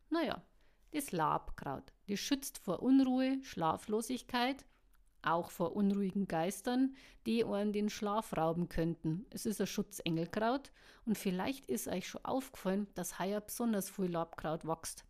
Naja, 0.09 0.43
das 0.91 1.11
Labkraut. 1.11 1.93
Das 2.07 2.19
schützt 2.19 2.57
vor 2.57 2.81
Unruhe, 2.81 3.39
Schlaflosigkeit, 3.43 4.65
auch 5.21 5.51
vor 5.51 5.75
unruhigen 5.75 6.27
Geistern, 6.27 6.95
die 7.25 7.43
einen 7.43 7.73
den 7.73 7.89
Schlaf 7.89 8.35
rauben 8.35 8.69
könnten. 8.69 9.25
Es 9.29 9.45
ist 9.45 9.61
ein 9.61 9.67
Schutzengelkraut 9.67 10.71
und 11.05 11.17
vielleicht 11.17 11.65
ist 11.67 11.87
euch 11.87 12.07
schon 12.07 12.25
aufgefallen, 12.25 12.87
dass 12.95 13.19
heuer 13.19 13.41
besonders 13.41 13.89
viel 13.89 14.11
Labkraut 14.11 14.65
wächst. 14.65 15.05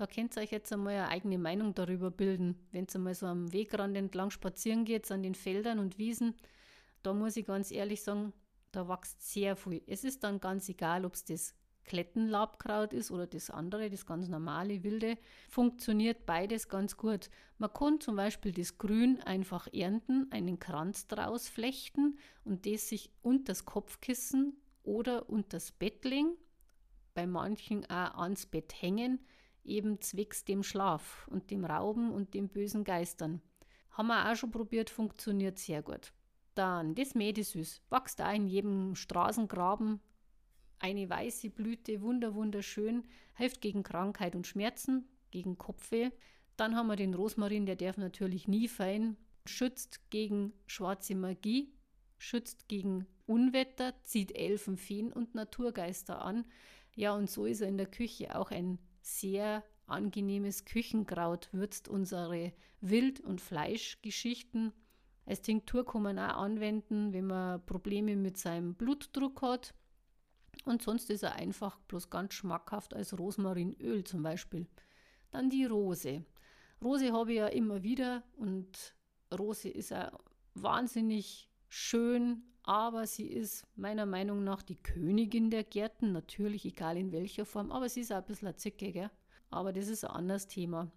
Da 0.00 0.06
könnt 0.06 0.34
ihr 0.34 0.40
euch 0.40 0.50
jetzt 0.50 0.72
einmal 0.72 0.94
eine 0.94 1.08
eigene 1.08 1.36
Meinung 1.36 1.74
darüber 1.74 2.10
bilden. 2.10 2.56
Wenn 2.72 2.86
ihr 2.90 2.98
mal 2.98 3.14
so 3.14 3.26
am 3.26 3.52
Wegrand 3.52 3.94
entlang 3.98 4.30
spazieren 4.30 4.86
geht, 4.86 5.12
an 5.12 5.22
den 5.22 5.34
Feldern 5.34 5.78
und 5.78 5.98
Wiesen, 5.98 6.34
da 7.02 7.12
muss 7.12 7.36
ich 7.36 7.44
ganz 7.44 7.70
ehrlich 7.70 8.02
sagen, 8.02 8.32
da 8.72 8.88
wächst 8.88 9.30
sehr 9.30 9.56
viel. 9.56 9.82
Es 9.86 10.02
ist 10.04 10.24
dann 10.24 10.40
ganz 10.40 10.70
egal, 10.70 11.04
ob 11.04 11.16
es 11.16 11.26
das 11.26 11.54
Klettenlabkraut 11.84 12.94
ist 12.94 13.10
oder 13.10 13.26
das 13.26 13.50
andere, 13.50 13.90
das 13.90 14.06
ganz 14.06 14.28
normale, 14.28 14.82
wilde, 14.84 15.18
funktioniert 15.50 16.24
beides 16.24 16.70
ganz 16.70 16.96
gut. 16.96 17.28
Man 17.58 17.70
kann 17.70 18.00
zum 18.00 18.16
Beispiel 18.16 18.52
das 18.52 18.78
Grün 18.78 19.20
einfach 19.20 19.68
ernten, 19.70 20.28
einen 20.30 20.58
Kranz 20.58 21.08
draus 21.08 21.46
flechten 21.50 22.16
und 22.42 22.64
das 22.64 22.88
sich 22.88 23.10
unter 23.20 23.52
das 23.52 23.66
Kopfkissen 23.66 24.56
oder 24.82 25.28
unter 25.28 25.58
das 25.58 25.72
Bett 25.72 26.06
legen, 26.06 26.38
bei 27.12 27.26
manchen 27.26 27.84
auch 27.90 28.14
ans 28.14 28.46
Bett 28.46 28.72
hängen, 28.80 29.20
eben 29.64 30.00
zwecks 30.00 30.44
dem 30.44 30.62
Schlaf 30.62 31.28
und 31.30 31.50
dem 31.50 31.64
Rauben 31.64 32.10
und 32.10 32.34
den 32.34 32.48
bösen 32.48 32.84
Geistern. 32.84 33.40
Haben 33.90 34.08
wir 34.08 34.30
auch 34.30 34.36
schon 34.36 34.50
probiert, 34.50 34.90
funktioniert 34.90 35.58
sehr 35.58 35.82
gut. 35.82 36.12
Dann 36.54 36.94
das 36.94 37.14
Medisüß, 37.14 37.82
wächst 37.90 38.20
auch 38.22 38.32
in 38.34 38.46
jedem 38.46 38.94
Straßengraben, 38.94 40.00
eine 40.78 41.10
weiße 41.10 41.50
Blüte, 41.50 42.00
wunder 42.00 42.34
wunderschön, 42.34 43.04
hilft 43.34 43.60
gegen 43.60 43.82
Krankheit 43.82 44.34
und 44.34 44.46
Schmerzen, 44.46 45.06
gegen 45.30 45.58
Kopfweh. 45.58 46.10
Dann 46.56 46.74
haben 46.74 46.88
wir 46.88 46.96
den 46.96 47.14
Rosmarin, 47.14 47.66
der 47.66 47.76
darf 47.76 47.96
natürlich 47.96 48.48
nie 48.48 48.68
fein, 48.68 49.16
schützt 49.46 50.10
gegen 50.10 50.52
schwarze 50.66 51.14
Magie, 51.14 51.72
schützt 52.18 52.68
gegen 52.68 53.06
Unwetter, 53.26 53.94
zieht 54.02 54.36
Elfen, 54.36 54.76
Feen 54.76 55.12
und 55.12 55.34
Naturgeister 55.34 56.22
an. 56.22 56.44
Ja, 56.94 57.14
und 57.14 57.30
so 57.30 57.46
ist 57.46 57.60
er 57.60 57.68
in 57.68 57.78
der 57.78 57.86
Küche 57.86 58.38
auch 58.38 58.50
ein 58.50 58.78
sehr 59.18 59.64
angenehmes 59.86 60.64
Küchenkraut, 60.64 61.48
würzt 61.52 61.88
unsere 61.88 62.52
Wild- 62.80 63.20
und 63.20 63.40
Fleischgeschichten. 63.40 64.72
Als 65.26 65.42
Tinktur 65.42 65.84
kann 65.84 66.02
man 66.02 66.18
auch 66.18 66.36
anwenden, 66.36 67.12
wenn 67.12 67.26
man 67.26 67.64
Probleme 67.66 68.16
mit 68.16 68.36
seinem 68.36 68.74
Blutdruck 68.74 69.42
hat. 69.42 69.74
Und 70.64 70.82
sonst 70.82 71.10
ist 71.10 71.22
er 71.22 71.34
einfach 71.34 71.78
bloß 71.80 72.10
ganz 72.10 72.34
schmackhaft 72.34 72.94
als 72.94 73.18
Rosmarinöl 73.18 74.04
zum 74.04 74.22
Beispiel. 74.22 74.66
Dann 75.30 75.50
die 75.50 75.64
Rose. 75.64 76.24
Rose 76.82 77.12
habe 77.12 77.32
ich 77.32 77.38
ja 77.38 77.46
immer 77.48 77.82
wieder 77.82 78.22
und 78.36 78.94
Rose 79.36 79.68
ist 79.68 79.90
ja 79.90 80.10
wahnsinnig 80.54 81.49
schön, 81.70 82.42
aber 82.62 83.06
sie 83.06 83.26
ist 83.26 83.66
meiner 83.76 84.04
Meinung 84.04 84.44
nach 84.44 84.62
die 84.62 84.76
Königin 84.76 85.50
der 85.50 85.64
Gärten, 85.64 86.12
natürlich 86.12 86.66
egal 86.66 86.98
in 86.98 87.12
welcher 87.12 87.46
Form, 87.46 87.72
aber 87.72 87.88
sie 87.88 88.00
ist 88.00 88.12
auch 88.12 88.18
ein 88.18 88.26
bisschen 88.26 88.48
eine 88.48 88.56
Zicke, 88.56 89.10
aber 89.48 89.72
das 89.72 89.88
ist 89.88 90.04
ein 90.04 90.10
anderes 90.10 90.46
Thema. 90.46 90.92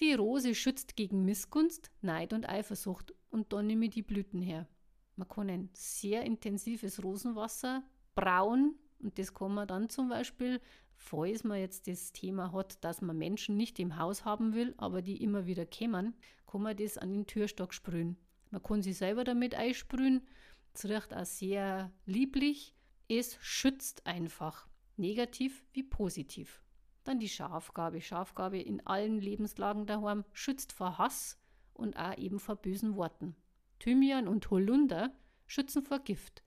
Die 0.00 0.14
Rose 0.14 0.54
schützt 0.54 0.96
gegen 0.96 1.24
Missgunst, 1.24 1.90
Neid 2.00 2.32
und 2.32 2.48
Eifersucht 2.48 3.12
und 3.30 3.52
dann 3.52 3.66
nehme 3.66 3.86
ich 3.86 3.90
die 3.92 4.02
Blüten 4.02 4.40
her. 4.40 4.68
Man 5.16 5.28
kann 5.28 5.50
ein 5.50 5.70
sehr 5.72 6.22
intensives 6.22 7.02
Rosenwasser 7.02 7.82
brauen 8.14 8.76
und 8.98 9.18
das 9.18 9.34
kann 9.34 9.52
man 9.52 9.68
dann 9.68 9.88
zum 9.88 10.08
Beispiel, 10.08 10.60
falls 10.94 11.44
man 11.44 11.58
jetzt 11.58 11.88
das 11.88 12.12
Thema 12.12 12.52
hat, 12.52 12.82
dass 12.84 13.00
man 13.00 13.18
Menschen 13.18 13.56
nicht 13.56 13.78
im 13.78 13.96
Haus 13.96 14.24
haben 14.24 14.54
will, 14.54 14.74
aber 14.76 15.02
die 15.02 15.22
immer 15.22 15.46
wieder 15.46 15.66
kämen, 15.66 16.14
kann 16.46 16.62
man 16.62 16.76
das 16.76 16.98
an 16.98 17.12
den 17.12 17.26
Türstock 17.26 17.74
sprühen. 17.74 18.16
Man 18.50 18.62
kann 18.62 18.82
sie 18.82 18.92
selber 18.92 19.24
damit 19.24 19.54
einsprühen. 19.54 20.26
Es 20.74 20.84
riecht 20.84 21.14
auch 21.14 21.24
sehr 21.24 21.92
lieblich. 22.06 22.74
Es 23.08 23.36
schützt 23.40 24.06
einfach, 24.06 24.68
negativ 24.96 25.64
wie 25.72 25.82
positiv. 25.82 26.62
Dann 27.04 27.18
die 27.18 27.28
Schafgabe. 27.28 28.00
Schafgabe 28.00 28.60
in 28.60 28.86
allen 28.86 29.20
Lebenslagen 29.20 29.86
daheim 29.86 30.24
schützt 30.32 30.72
vor 30.72 30.98
Hass 30.98 31.38
und 31.72 31.96
auch 31.96 32.16
eben 32.18 32.38
vor 32.38 32.56
bösen 32.56 32.96
Worten. 32.96 33.34
Thymian 33.78 34.28
und 34.28 34.50
Holunder 34.50 35.12
schützen 35.46 35.82
vor 35.82 36.00
Gift. 36.00 36.44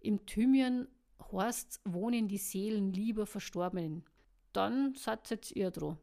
Im 0.00 0.26
Thymian 0.26 0.88
heißt 1.30 1.80
wohnen 1.84 2.28
die 2.28 2.38
Seelen 2.38 2.92
lieber 2.92 3.26
Verstorbenen. 3.26 4.04
Dann 4.52 4.94
satzt 4.94 5.52
ihr 5.52 5.70
dran. 5.70 5.98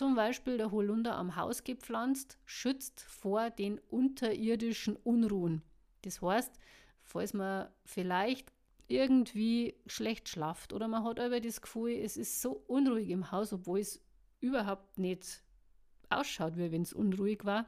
Zum 0.00 0.14
Beispiel 0.14 0.56
der 0.56 0.70
Holunder 0.70 1.14
am 1.14 1.36
Haus 1.36 1.62
gepflanzt, 1.62 2.38
schützt 2.46 3.02
vor 3.02 3.50
den 3.50 3.78
unterirdischen 3.90 4.96
Unruhen. 4.96 5.60
Das 6.00 6.22
heißt, 6.22 6.58
falls 7.02 7.34
man 7.34 7.68
vielleicht 7.84 8.50
irgendwie 8.88 9.74
schlecht 9.86 10.30
schlaft 10.30 10.72
oder 10.72 10.88
man 10.88 11.04
hat 11.04 11.20
aber 11.20 11.38
das 11.38 11.60
Gefühl, 11.60 11.90
es 11.90 12.16
ist 12.16 12.40
so 12.40 12.64
unruhig 12.66 13.10
im 13.10 13.30
Haus, 13.30 13.52
obwohl 13.52 13.80
es 13.80 14.00
überhaupt 14.40 14.96
nicht 14.96 15.42
ausschaut, 16.08 16.56
wie 16.56 16.72
wenn 16.72 16.80
es 16.80 16.94
unruhig 16.94 17.44
war, 17.44 17.66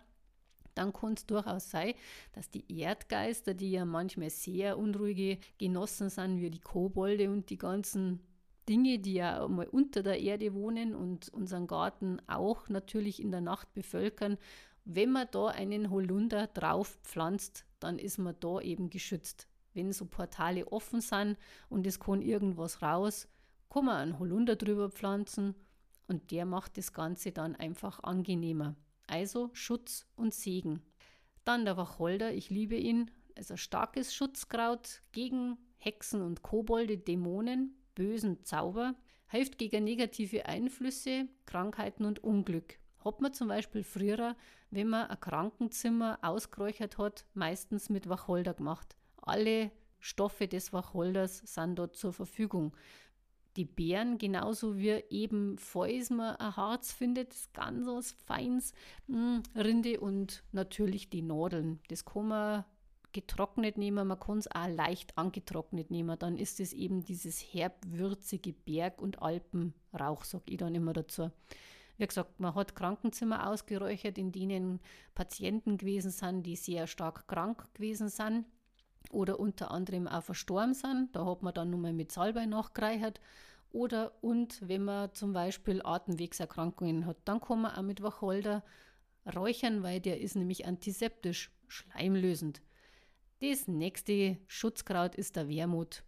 dann 0.74 0.94
kann 0.94 1.12
es 1.12 1.26
durchaus 1.26 1.70
sein, 1.70 1.92
dass 2.32 2.48
die 2.48 2.64
Erdgeister, 2.80 3.52
die 3.52 3.72
ja 3.72 3.84
manchmal 3.84 4.30
sehr 4.30 4.78
unruhige 4.78 5.38
Genossen 5.58 6.08
sind, 6.08 6.40
wie 6.40 6.48
die 6.48 6.60
Kobolde 6.60 7.30
und 7.30 7.50
die 7.50 7.58
ganzen 7.58 8.20
Dinge, 8.68 8.98
die 8.98 9.14
ja 9.14 9.46
mal 9.48 9.66
unter 9.66 10.02
der 10.02 10.20
Erde 10.20 10.54
wohnen 10.54 10.94
und 10.94 11.28
unseren 11.30 11.66
Garten 11.66 12.20
auch 12.26 12.68
natürlich 12.68 13.20
in 13.20 13.30
der 13.30 13.40
Nacht 13.40 13.72
bevölkern, 13.74 14.38
wenn 14.84 15.10
man 15.10 15.28
da 15.30 15.46
einen 15.48 15.90
Holunder 15.90 16.48
drauf 16.48 16.98
pflanzt, 17.02 17.64
dann 17.78 17.98
ist 17.98 18.18
man 18.18 18.36
da 18.40 18.60
eben 18.60 18.90
geschützt. 18.90 19.48
Wenn 19.74 19.92
so 19.92 20.06
Portale 20.06 20.66
offen 20.68 21.00
sind 21.00 21.38
und 21.68 21.86
es 21.86 22.00
kann 22.00 22.20
irgendwas 22.20 22.82
raus, 22.82 23.28
kann 23.70 23.86
man 23.86 23.96
einen 23.96 24.18
Holunder 24.18 24.56
drüber 24.56 24.90
pflanzen 24.90 25.54
und 26.08 26.30
der 26.30 26.44
macht 26.44 26.76
das 26.76 26.92
Ganze 26.92 27.32
dann 27.32 27.56
einfach 27.56 28.02
angenehmer 28.02 28.76
also 29.12 29.50
Schutz 29.52 30.06
und 30.16 30.34
Segen. 30.34 30.82
Dann 31.44 31.64
der 31.64 31.76
Wacholder, 31.76 32.32
ich 32.32 32.50
liebe 32.50 32.76
ihn, 32.76 33.10
ein 33.36 33.56
starkes 33.56 34.14
Schutzkraut 34.14 35.02
gegen 35.12 35.58
Hexen 35.78 36.22
und 36.22 36.42
Kobolde, 36.42 36.98
Dämonen, 36.98 37.76
bösen 37.94 38.44
Zauber, 38.44 38.94
hilft 39.28 39.58
gegen 39.58 39.84
negative 39.84 40.46
Einflüsse, 40.46 41.28
Krankheiten 41.46 42.04
und 42.04 42.22
Unglück. 42.22 42.78
Hat 43.04 43.20
man 43.20 43.32
zum 43.32 43.48
Beispiel 43.48 43.82
früher, 43.82 44.36
wenn 44.70 44.88
man 44.88 45.08
ein 45.08 45.20
Krankenzimmer 45.20 46.18
ausgeräuchert 46.22 46.98
hat, 46.98 47.26
meistens 47.34 47.90
mit 47.90 48.08
Wacholder 48.08 48.54
gemacht. 48.54 48.96
Alle 49.16 49.70
Stoffe 49.98 50.48
des 50.48 50.72
Wacholders 50.72 51.38
sind 51.44 51.76
dort 51.76 51.96
zur 51.96 52.12
Verfügung 52.12 52.74
die 53.56 53.64
Beeren, 53.64 54.18
genauso 54.18 54.78
wie 54.78 55.04
eben, 55.10 55.58
falls 55.58 56.10
man 56.10 56.36
ein 56.36 56.56
Harz 56.56 56.92
findet, 56.92 57.32
das 57.32 57.52
ganz 57.52 57.86
was 57.86 58.12
Feins, 58.12 58.72
hm, 59.06 59.42
Rinde 59.54 60.00
und 60.00 60.42
natürlich 60.52 61.10
die 61.10 61.22
Nadeln. 61.22 61.80
Das 61.88 62.04
kann 62.04 62.28
man 62.28 62.64
getrocknet 63.12 63.78
nehmen, 63.78 64.06
man 64.06 64.18
kann 64.18 64.38
es 64.38 64.50
auch 64.50 64.68
leicht 64.68 65.16
angetrocknet 65.16 65.90
nehmen. 65.90 66.18
Dann 66.18 66.36
ist 66.36 66.60
es 66.60 66.72
eben 66.72 67.04
dieses 67.04 67.40
herbwürzige 67.40 68.52
Berg- 68.52 69.00
und 69.00 69.22
Alpenrauch, 69.22 70.24
sag 70.24 70.42
ich 70.50 70.58
dann 70.58 70.74
immer 70.74 70.92
dazu. 70.92 71.30
Wie 71.98 72.06
gesagt, 72.06 72.40
man 72.40 72.54
hat 72.54 72.74
Krankenzimmer 72.74 73.48
ausgeräuchert, 73.48 74.18
in 74.18 74.32
denen 74.32 74.80
Patienten 75.14 75.78
gewesen 75.78 76.10
sind, 76.10 76.42
die 76.44 76.56
sehr 76.56 76.86
stark 76.86 77.28
krank 77.28 77.68
gewesen 77.74 78.08
sind 78.08 78.46
oder 79.10 79.38
unter 79.38 79.70
anderem 79.70 80.08
auch 80.08 80.22
verstorben 80.22 80.74
sind. 80.74 81.14
Da 81.14 81.26
hat 81.26 81.42
man 81.42 81.54
dann 81.54 81.70
nochmal 81.70 81.92
mit 81.92 82.10
Salbei 82.10 82.46
nachgereichert. 82.46 83.20
Oder 83.70 84.12
und 84.22 84.66
wenn 84.66 84.84
man 84.84 85.14
zum 85.14 85.32
Beispiel 85.32 85.80
Atemwegserkrankungen 85.82 87.06
hat, 87.06 87.16
dann 87.24 87.40
kann 87.40 87.62
man 87.62 87.74
auch 87.74 87.82
mit 87.82 88.02
Wacholder 88.02 88.62
räuchern, 89.34 89.82
weil 89.82 90.00
der 90.00 90.20
ist 90.20 90.36
nämlich 90.36 90.66
antiseptisch, 90.66 91.50
schleimlösend. 91.68 92.60
Das 93.42 93.66
nächste 93.66 94.38
Schutzkraut 94.46 95.16
ist 95.16 95.34
der 95.34 95.48
Wermut. 95.48 96.04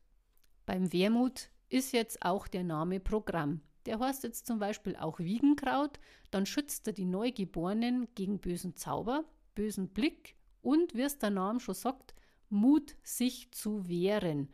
Beim 0.66 0.92
Wermut 0.92 1.50
ist 1.68 1.92
jetzt 1.92 2.24
auch 2.24 2.46
der 2.46 2.62
Name 2.62 3.00
Programm. 3.00 3.60
Der 3.86 3.98
heißt 3.98 4.22
jetzt 4.22 4.46
zum 4.46 4.60
Beispiel 4.60 4.94
auch 4.94 5.18
Wiegenkraut, 5.18 5.98
dann 6.30 6.46
schützt 6.46 6.86
er 6.86 6.92
die 6.92 7.04
Neugeborenen 7.04 8.06
gegen 8.14 8.38
bösen 8.38 8.76
Zauber, 8.76 9.24
bösen 9.56 9.88
Blick 9.88 10.36
und, 10.62 10.94
wie 10.94 11.02
es 11.02 11.18
der 11.18 11.30
Name 11.30 11.58
schon 11.58 11.74
sagt, 11.74 12.14
Mut, 12.50 12.94
sich 13.02 13.50
zu 13.50 13.88
wehren. 13.88 14.48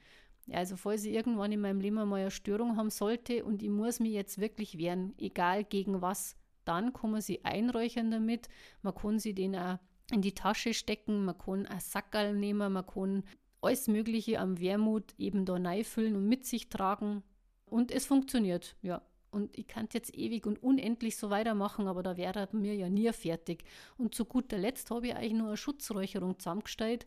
Also 0.50 0.78
falls 0.78 1.04
ich 1.04 1.12
irgendwann 1.12 1.52
in 1.52 1.60
meinem 1.60 1.82
Leben 1.82 1.96
mal 1.96 2.14
eine 2.14 2.30
Störung 2.30 2.78
haben 2.78 2.88
sollte 2.88 3.44
und 3.44 3.62
ich 3.62 3.68
muss 3.68 4.00
mich 4.00 4.12
jetzt 4.12 4.40
wirklich 4.40 4.78
wehren, 4.78 5.12
egal 5.18 5.64
gegen 5.64 6.00
was, 6.00 6.34
dann 6.64 6.94
kann 6.94 7.10
man 7.10 7.20
sie 7.20 7.44
einräuchern 7.44 8.10
damit. 8.10 8.48
Man 8.80 8.94
kann 8.94 9.18
sie 9.18 9.34
den 9.34 9.54
auch 9.54 9.78
in 10.12 10.22
die 10.22 10.34
Tasche 10.34 10.74
stecken, 10.74 11.24
man 11.24 11.38
kann 11.38 11.66
ein 11.66 11.80
Sackerl 11.80 12.34
nehmen, 12.34 12.72
man 12.72 12.86
kann 12.86 13.24
alles 13.60 13.88
Mögliche 13.88 14.38
am 14.40 14.58
Wermut 14.60 15.14
eben 15.18 15.44
da 15.44 15.58
füllen 15.82 16.16
und 16.16 16.28
mit 16.28 16.46
sich 16.46 16.68
tragen. 16.68 17.22
Und 17.66 17.90
es 17.90 18.06
funktioniert, 18.06 18.76
ja. 18.82 19.02
Und 19.30 19.56
ich 19.56 19.68
kann 19.68 19.88
jetzt 19.92 20.12
ewig 20.16 20.44
und 20.44 20.60
unendlich 20.60 21.16
so 21.16 21.30
weitermachen, 21.30 21.86
aber 21.86 22.02
da 22.02 22.16
wäre 22.16 22.48
mir 22.50 22.74
ja 22.74 22.88
nie 22.88 23.12
fertig. 23.12 23.62
Und 23.96 24.12
zu 24.12 24.24
guter 24.24 24.58
Letzt 24.58 24.90
habe 24.90 25.08
ich 25.08 25.14
eigentlich 25.14 25.34
nur 25.34 25.48
eine 25.48 25.56
Schutzräucherung 25.56 26.38
zusammengestellt, 26.38 27.06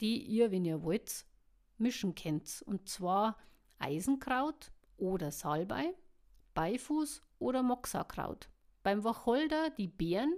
die 0.00 0.22
ihr, 0.22 0.52
wenn 0.52 0.64
ihr 0.64 0.84
wollt, 0.84 1.26
mischen 1.78 2.14
könnt. 2.14 2.62
Und 2.66 2.88
zwar 2.88 3.38
Eisenkraut 3.78 4.70
oder 4.96 5.32
Salbei, 5.32 5.94
Beifuß 6.54 7.22
oder 7.40 7.64
Moxakraut. 7.64 8.48
Beim 8.84 9.02
Wacholder 9.02 9.70
die 9.70 9.88
Beeren, 9.88 10.36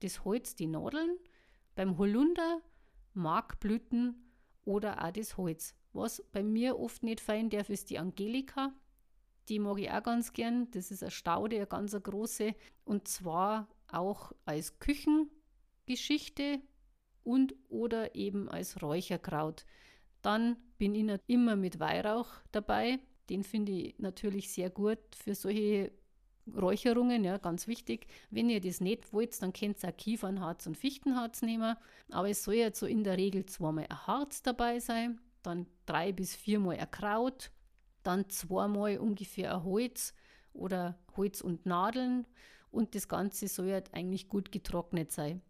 das 0.00 0.24
Holz 0.26 0.56
die 0.56 0.66
Nadeln, 0.66 1.16
beim 1.76 1.96
Holunder 1.98 2.60
Markblüten 3.14 4.32
oder 4.64 5.04
auch 5.04 5.12
das 5.12 5.36
Holz. 5.36 5.74
Was 5.92 6.22
bei 6.32 6.42
mir 6.42 6.78
oft 6.78 7.02
nicht 7.02 7.20
fein 7.20 7.48
darf, 7.48 7.70
ist 7.70 7.90
die 7.90 7.98
Angelika. 7.98 8.74
Die 9.48 9.58
mag 9.60 9.78
ich 9.78 9.90
auch 9.90 10.02
ganz 10.02 10.32
gern. 10.32 10.70
Das 10.72 10.90
ist 10.90 11.02
eine 11.02 11.12
Staude, 11.12 11.56
eine 11.56 11.66
ganz 11.66 11.96
große. 12.00 12.54
Und 12.84 13.08
zwar 13.08 13.68
auch 13.88 14.32
als 14.44 14.78
Küchengeschichte 14.80 16.60
und 17.22 17.54
oder 17.68 18.14
eben 18.14 18.48
als 18.48 18.82
Räucherkraut. 18.82 19.64
Dann 20.20 20.56
bin 20.78 20.94
ich 20.94 21.20
immer 21.28 21.56
mit 21.56 21.78
Weihrauch 21.78 22.28
dabei. 22.52 22.98
Den 23.30 23.44
finde 23.44 23.72
ich 23.72 23.98
natürlich 23.98 24.52
sehr 24.52 24.70
gut 24.70 24.98
für 25.14 25.34
solche 25.34 25.92
Räucherungen, 26.54 27.24
ja, 27.24 27.38
ganz 27.38 27.66
wichtig. 27.66 28.06
Wenn 28.30 28.48
ihr 28.48 28.60
das 28.60 28.80
nicht 28.80 29.12
wollt, 29.12 29.40
dann 29.42 29.52
könnt 29.52 29.82
ihr 29.82 29.88
auch 29.90 29.96
Kiefernharz 29.96 30.66
und 30.66 30.76
Fichtenharz 30.76 31.42
nehmen. 31.42 31.76
Aber 32.10 32.28
es 32.28 32.44
soll 32.44 32.54
jetzt 32.54 32.78
so 32.78 32.86
in 32.86 33.04
der 33.04 33.16
Regel 33.16 33.46
zweimal 33.46 33.86
ein 33.88 34.06
Harz 34.06 34.42
dabei 34.42 34.78
sein, 34.78 35.20
dann 35.42 35.66
drei 35.86 36.12
bis 36.12 36.34
viermal 36.34 36.78
ein 36.78 36.90
Kraut, 36.90 37.50
dann 38.02 38.28
zweimal 38.28 38.98
ungefähr 38.98 39.54
ein 39.54 39.64
Holz 39.64 40.14
oder 40.52 40.98
Holz 41.16 41.40
und 41.40 41.66
Nadeln. 41.66 42.26
Und 42.70 42.94
das 42.94 43.08
Ganze 43.08 43.48
soll 43.48 43.72
halt 43.72 43.94
eigentlich 43.94 44.28
gut 44.28 44.52
getrocknet 44.52 45.10
sein. 45.10 45.42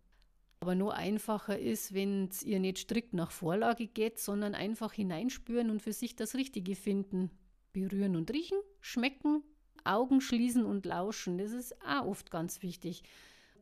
Aber 0.61 0.75
nur 0.75 0.95
einfacher 0.95 1.59
ist, 1.59 1.93
wenn 1.93 2.31
ihr 2.45 2.61
nicht 2.61 2.79
strikt 2.79 3.13
nach 3.13 3.31
Vorlage 3.31 3.87
geht, 3.87 4.19
sondern 4.19 4.55
einfach 4.55 4.93
hineinspüren 4.93 5.71
und 5.71 5.83
für 5.83 5.93
sich 5.93 6.17
das 6.17 6.35
Richtige 6.35 6.75
finden. 6.75 7.31
Berühren 7.73 8.17
und 8.17 8.31
riechen, 8.31 8.59
schmecken, 8.81 9.43
Augen 9.87 10.20
schließen 10.20 10.64
und 10.64 10.87
lauschen. 10.87 11.38
Das 11.38 11.53
ist 11.53 11.75
auch 11.85 12.07
oft 12.07 12.31
ganz 12.31 12.62
wichtig. 12.62 13.03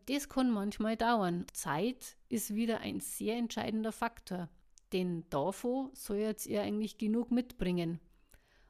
Das 0.06 0.28
kann 0.28 0.50
manchmal 0.50 0.96
dauern. 0.96 1.46
Zeit 1.52 2.16
ist 2.28 2.54
wieder 2.54 2.80
ein 2.80 3.00
sehr 3.00 3.36
entscheidender 3.36 3.92
Faktor. 3.92 4.48
Denn 4.92 5.24
davon 5.30 5.90
soll 5.94 6.18
jetzt 6.18 6.46
ihr 6.46 6.62
eigentlich 6.62 6.98
genug 6.98 7.30
mitbringen. 7.30 8.00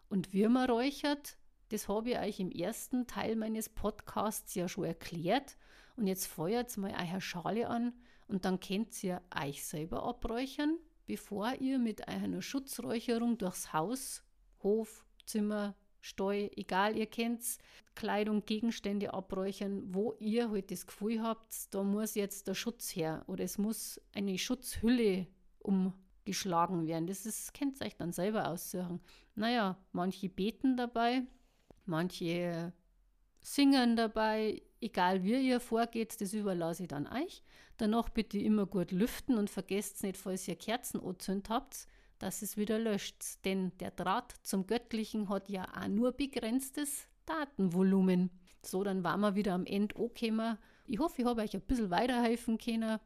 Und 0.08 0.32
wie 0.32 0.46
man 0.46 0.70
räuchert, 0.70 1.36
das 1.70 1.88
habe 1.88 2.10
ich 2.10 2.18
euch 2.18 2.40
im 2.40 2.50
ersten 2.50 3.06
Teil 3.06 3.36
meines 3.36 3.68
Podcasts 3.68 4.54
ja 4.54 4.68
schon 4.68 4.84
erklärt. 4.84 5.56
Und 5.96 6.06
jetzt 6.06 6.26
feuert 6.26 6.76
mal 6.76 6.92
eure 6.92 7.20
Schale 7.20 7.68
an 7.68 7.92
und 8.26 8.44
dann 8.44 8.60
könnt 8.60 9.02
ihr 9.02 9.22
euch 9.36 9.64
selber 9.64 10.02
abräuchern, 10.04 10.78
bevor 11.06 11.54
ihr 11.54 11.78
mit 11.78 12.08
einer 12.08 12.42
Schutzräucherung 12.42 13.38
durchs 13.38 13.72
Haus, 13.72 14.24
Hof, 14.62 15.04
Zimmer, 15.26 15.74
Steu, 16.04 16.50
egal, 16.54 16.98
ihr 16.98 17.06
kennt 17.06 17.42
Kleidung, 17.94 18.44
Gegenstände 18.44 19.14
abräuchern, 19.14 19.82
wo 19.86 20.12
ihr 20.18 20.50
halt 20.50 20.70
das 20.70 20.86
Gefühl 20.86 21.22
habt, 21.22 21.74
da 21.74 21.82
muss 21.82 22.14
jetzt 22.14 22.46
der 22.46 22.52
Schutz 22.52 22.94
her 22.94 23.24
oder 23.26 23.42
es 23.42 23.56
muss 23.56 23.98
eine 24.12 24.36
Schutzhülle 24.36 25.26
umgeschlagen 25.60 26.86
werden. 26.86 27.06
Das 27.06 27.24
ist, 27.24 27.54
könnt 27.54 27.80
ihr 27.80 27.86
euch 27.86 27.96
dann 27.96 28.12
selber 28.12 28.50
aussuchen. 28.50 29.00
Naja, 29.34 29.78
manche 29.92 30.28
beten 30.28 30.76
dabei, 30.76 31.22
manche 31.86 32.74
singen 33.40 33.96
dabei, 33.96 34.60
egal 34.82 35.24
wie 35.24 35.48
ihr 35.48 35.58
vorgeht, 35.58 36.20
das 36.20 36.34
überlasse 36.34 36.82
ich 36.82 36.88
dann 36.88 37.06
euch. 37.06 37.42
Danach 37.78 38.10
bitte 38.10 38.36
immer 38.36 38.66
gut 38.66 38.92
lüften 38.92 39.38
und 39.38 39.48
vergesst 39.48 40.02
nicht, 40.02 40.18
falls 40.18 40.46
ihr 40.48 40.56
Kerzen 40.56 41.00
anzündet 41.00 41.48
habt, 41.48 41.88
dass 42.24 42.40
es 42.40 42.56
wieder 42.56 42.78
löscht. 42.78 43.44
Denn 43.44 43.76
der 43.80 43.90
Draht 43.90 44.34
zum 44.42 44.66
Göttlichen 44.66 45.28
hat 45.28 45.50
ja 45.50 45.66
auch 45.78 45.88
nur 45.88 46.12
begrenztes 46.12 47.06
Datenvolumen. 47.26 48.30
So, 48.62 48.82
dann 48.82 49.04
waren 49.04 49.20
wir 49.20 49.34
wieder 49.34 49.52
am 49.52 49.66
Ende 49.66 49.94
angekommen. 49.96 50.56
Ich 50.86 50.98
hoffe, 50.98 51.20
ich 51.20 51.26
habe 51.26 51.42
euch 51.42 51.54
ein 51.54 51.60
bisschen 51.60 51.90
weiterhelfen 51.90 52.56
können. 52.56 52.98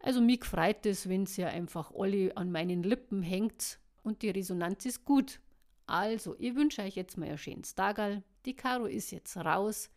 Also 0.00 0.20
mich 0.20 0.44
freut 0.44 0.84
es, 0.84 1.08
wenn 1.08 1.22
es 1.22 1.38
ja 1.38 1.48
einfach 1.48 1.92
alle 1.94 2.36
an 2.36 2.52
meinen 2.52 2.82
Lippen 2.82 3.22
hängt 3.22 3.80
und 4.02 4.20
die 4.20 4.30
Resonanz 4.30 4.84
ist 4.84 5.04
gut. 5.04 5.40
Also, 5.86 6.36
ich 6.38 6.54
wünsche 6.54 6.82
euch 6.82 6.94
jetzt 6.94 7.16
mal 7.16 7.30
ein 7.30 7.38
schönes 7.38 7.74
Tagal. 7.74 8.22
Die 8.44 8.54
Caro 8.54 8.84
ist 8.84 9.10
jetzt 9.10 9.34
raus. 9.38 9.90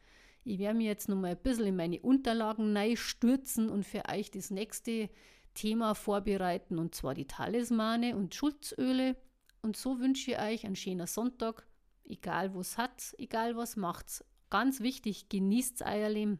Ich 0.45 0.57
werde 0.60 0.77
mir 0.77 0.88
jetzt 0.88 1.10
noch 1.10 1.17
mal 1.17 1.31
ein 1.31 1.43
bisschen 1.43 1.67
in 1.67 1.75
meine 1.75 1.99
Unterlagen 1.99 2.77
stürzen 2.95 3.69
und 3.69 3.86
für 3.86 4.03
euch 4.10 4.31
das 4.31 4.49
nächste 4.49 5.10
Thema 5.53 5.95
vorbereiten, 5.95 6.79
und 6.79 6.95
zwar 6.95 7.13
die 7.13 7.27
Talismane 7.27 8.15
und 8.15 8.35
Schutzöle. 8.35 9.15
Und 9.61 9.77
so 9.77 9.99
wünsche 9.99 10.31
ich 10.31 10.39
euch 10.39 10.65
einen 10.65 10.75
schönen 10.75 11.07
Sonntag, 11.07 11.67
egal 12.03 12.55
was 12.55 12.77
hat, 12.77 13.15
egal 13.17 13.55
was 13.55 13.75
macht's. 13.75 14.23
Ganz 14.49 14.81
wichtig, 14.81 15.29
genießt 15.29 15.83
euer 15.83 16.09
Leben. 16.09 16.39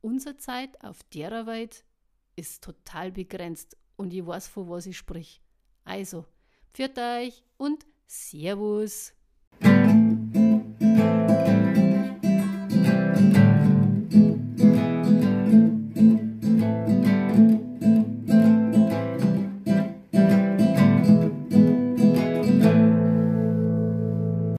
Unsere 0.00 0.36
Zeit 0.36 0.82
auf 0.84 1.02
der 1.04 1.46
Welt 1.46 1.84
ist 2.36 2.62
total 2.62 3.12
begrenzt 3.12 3.76
und 3.96 4.12
ich 4.12 4.26
weiß, 4.26 4.46
von 4.48 4.68
was 4.68 4.86
ich 4.86 4.96
sprich. 4.96 5.40
Also, 5.84 6.26
pfiat 6.74 6.98
euch 6.98 7.44
und 7.56 7.86
Servus! 8.06 9.15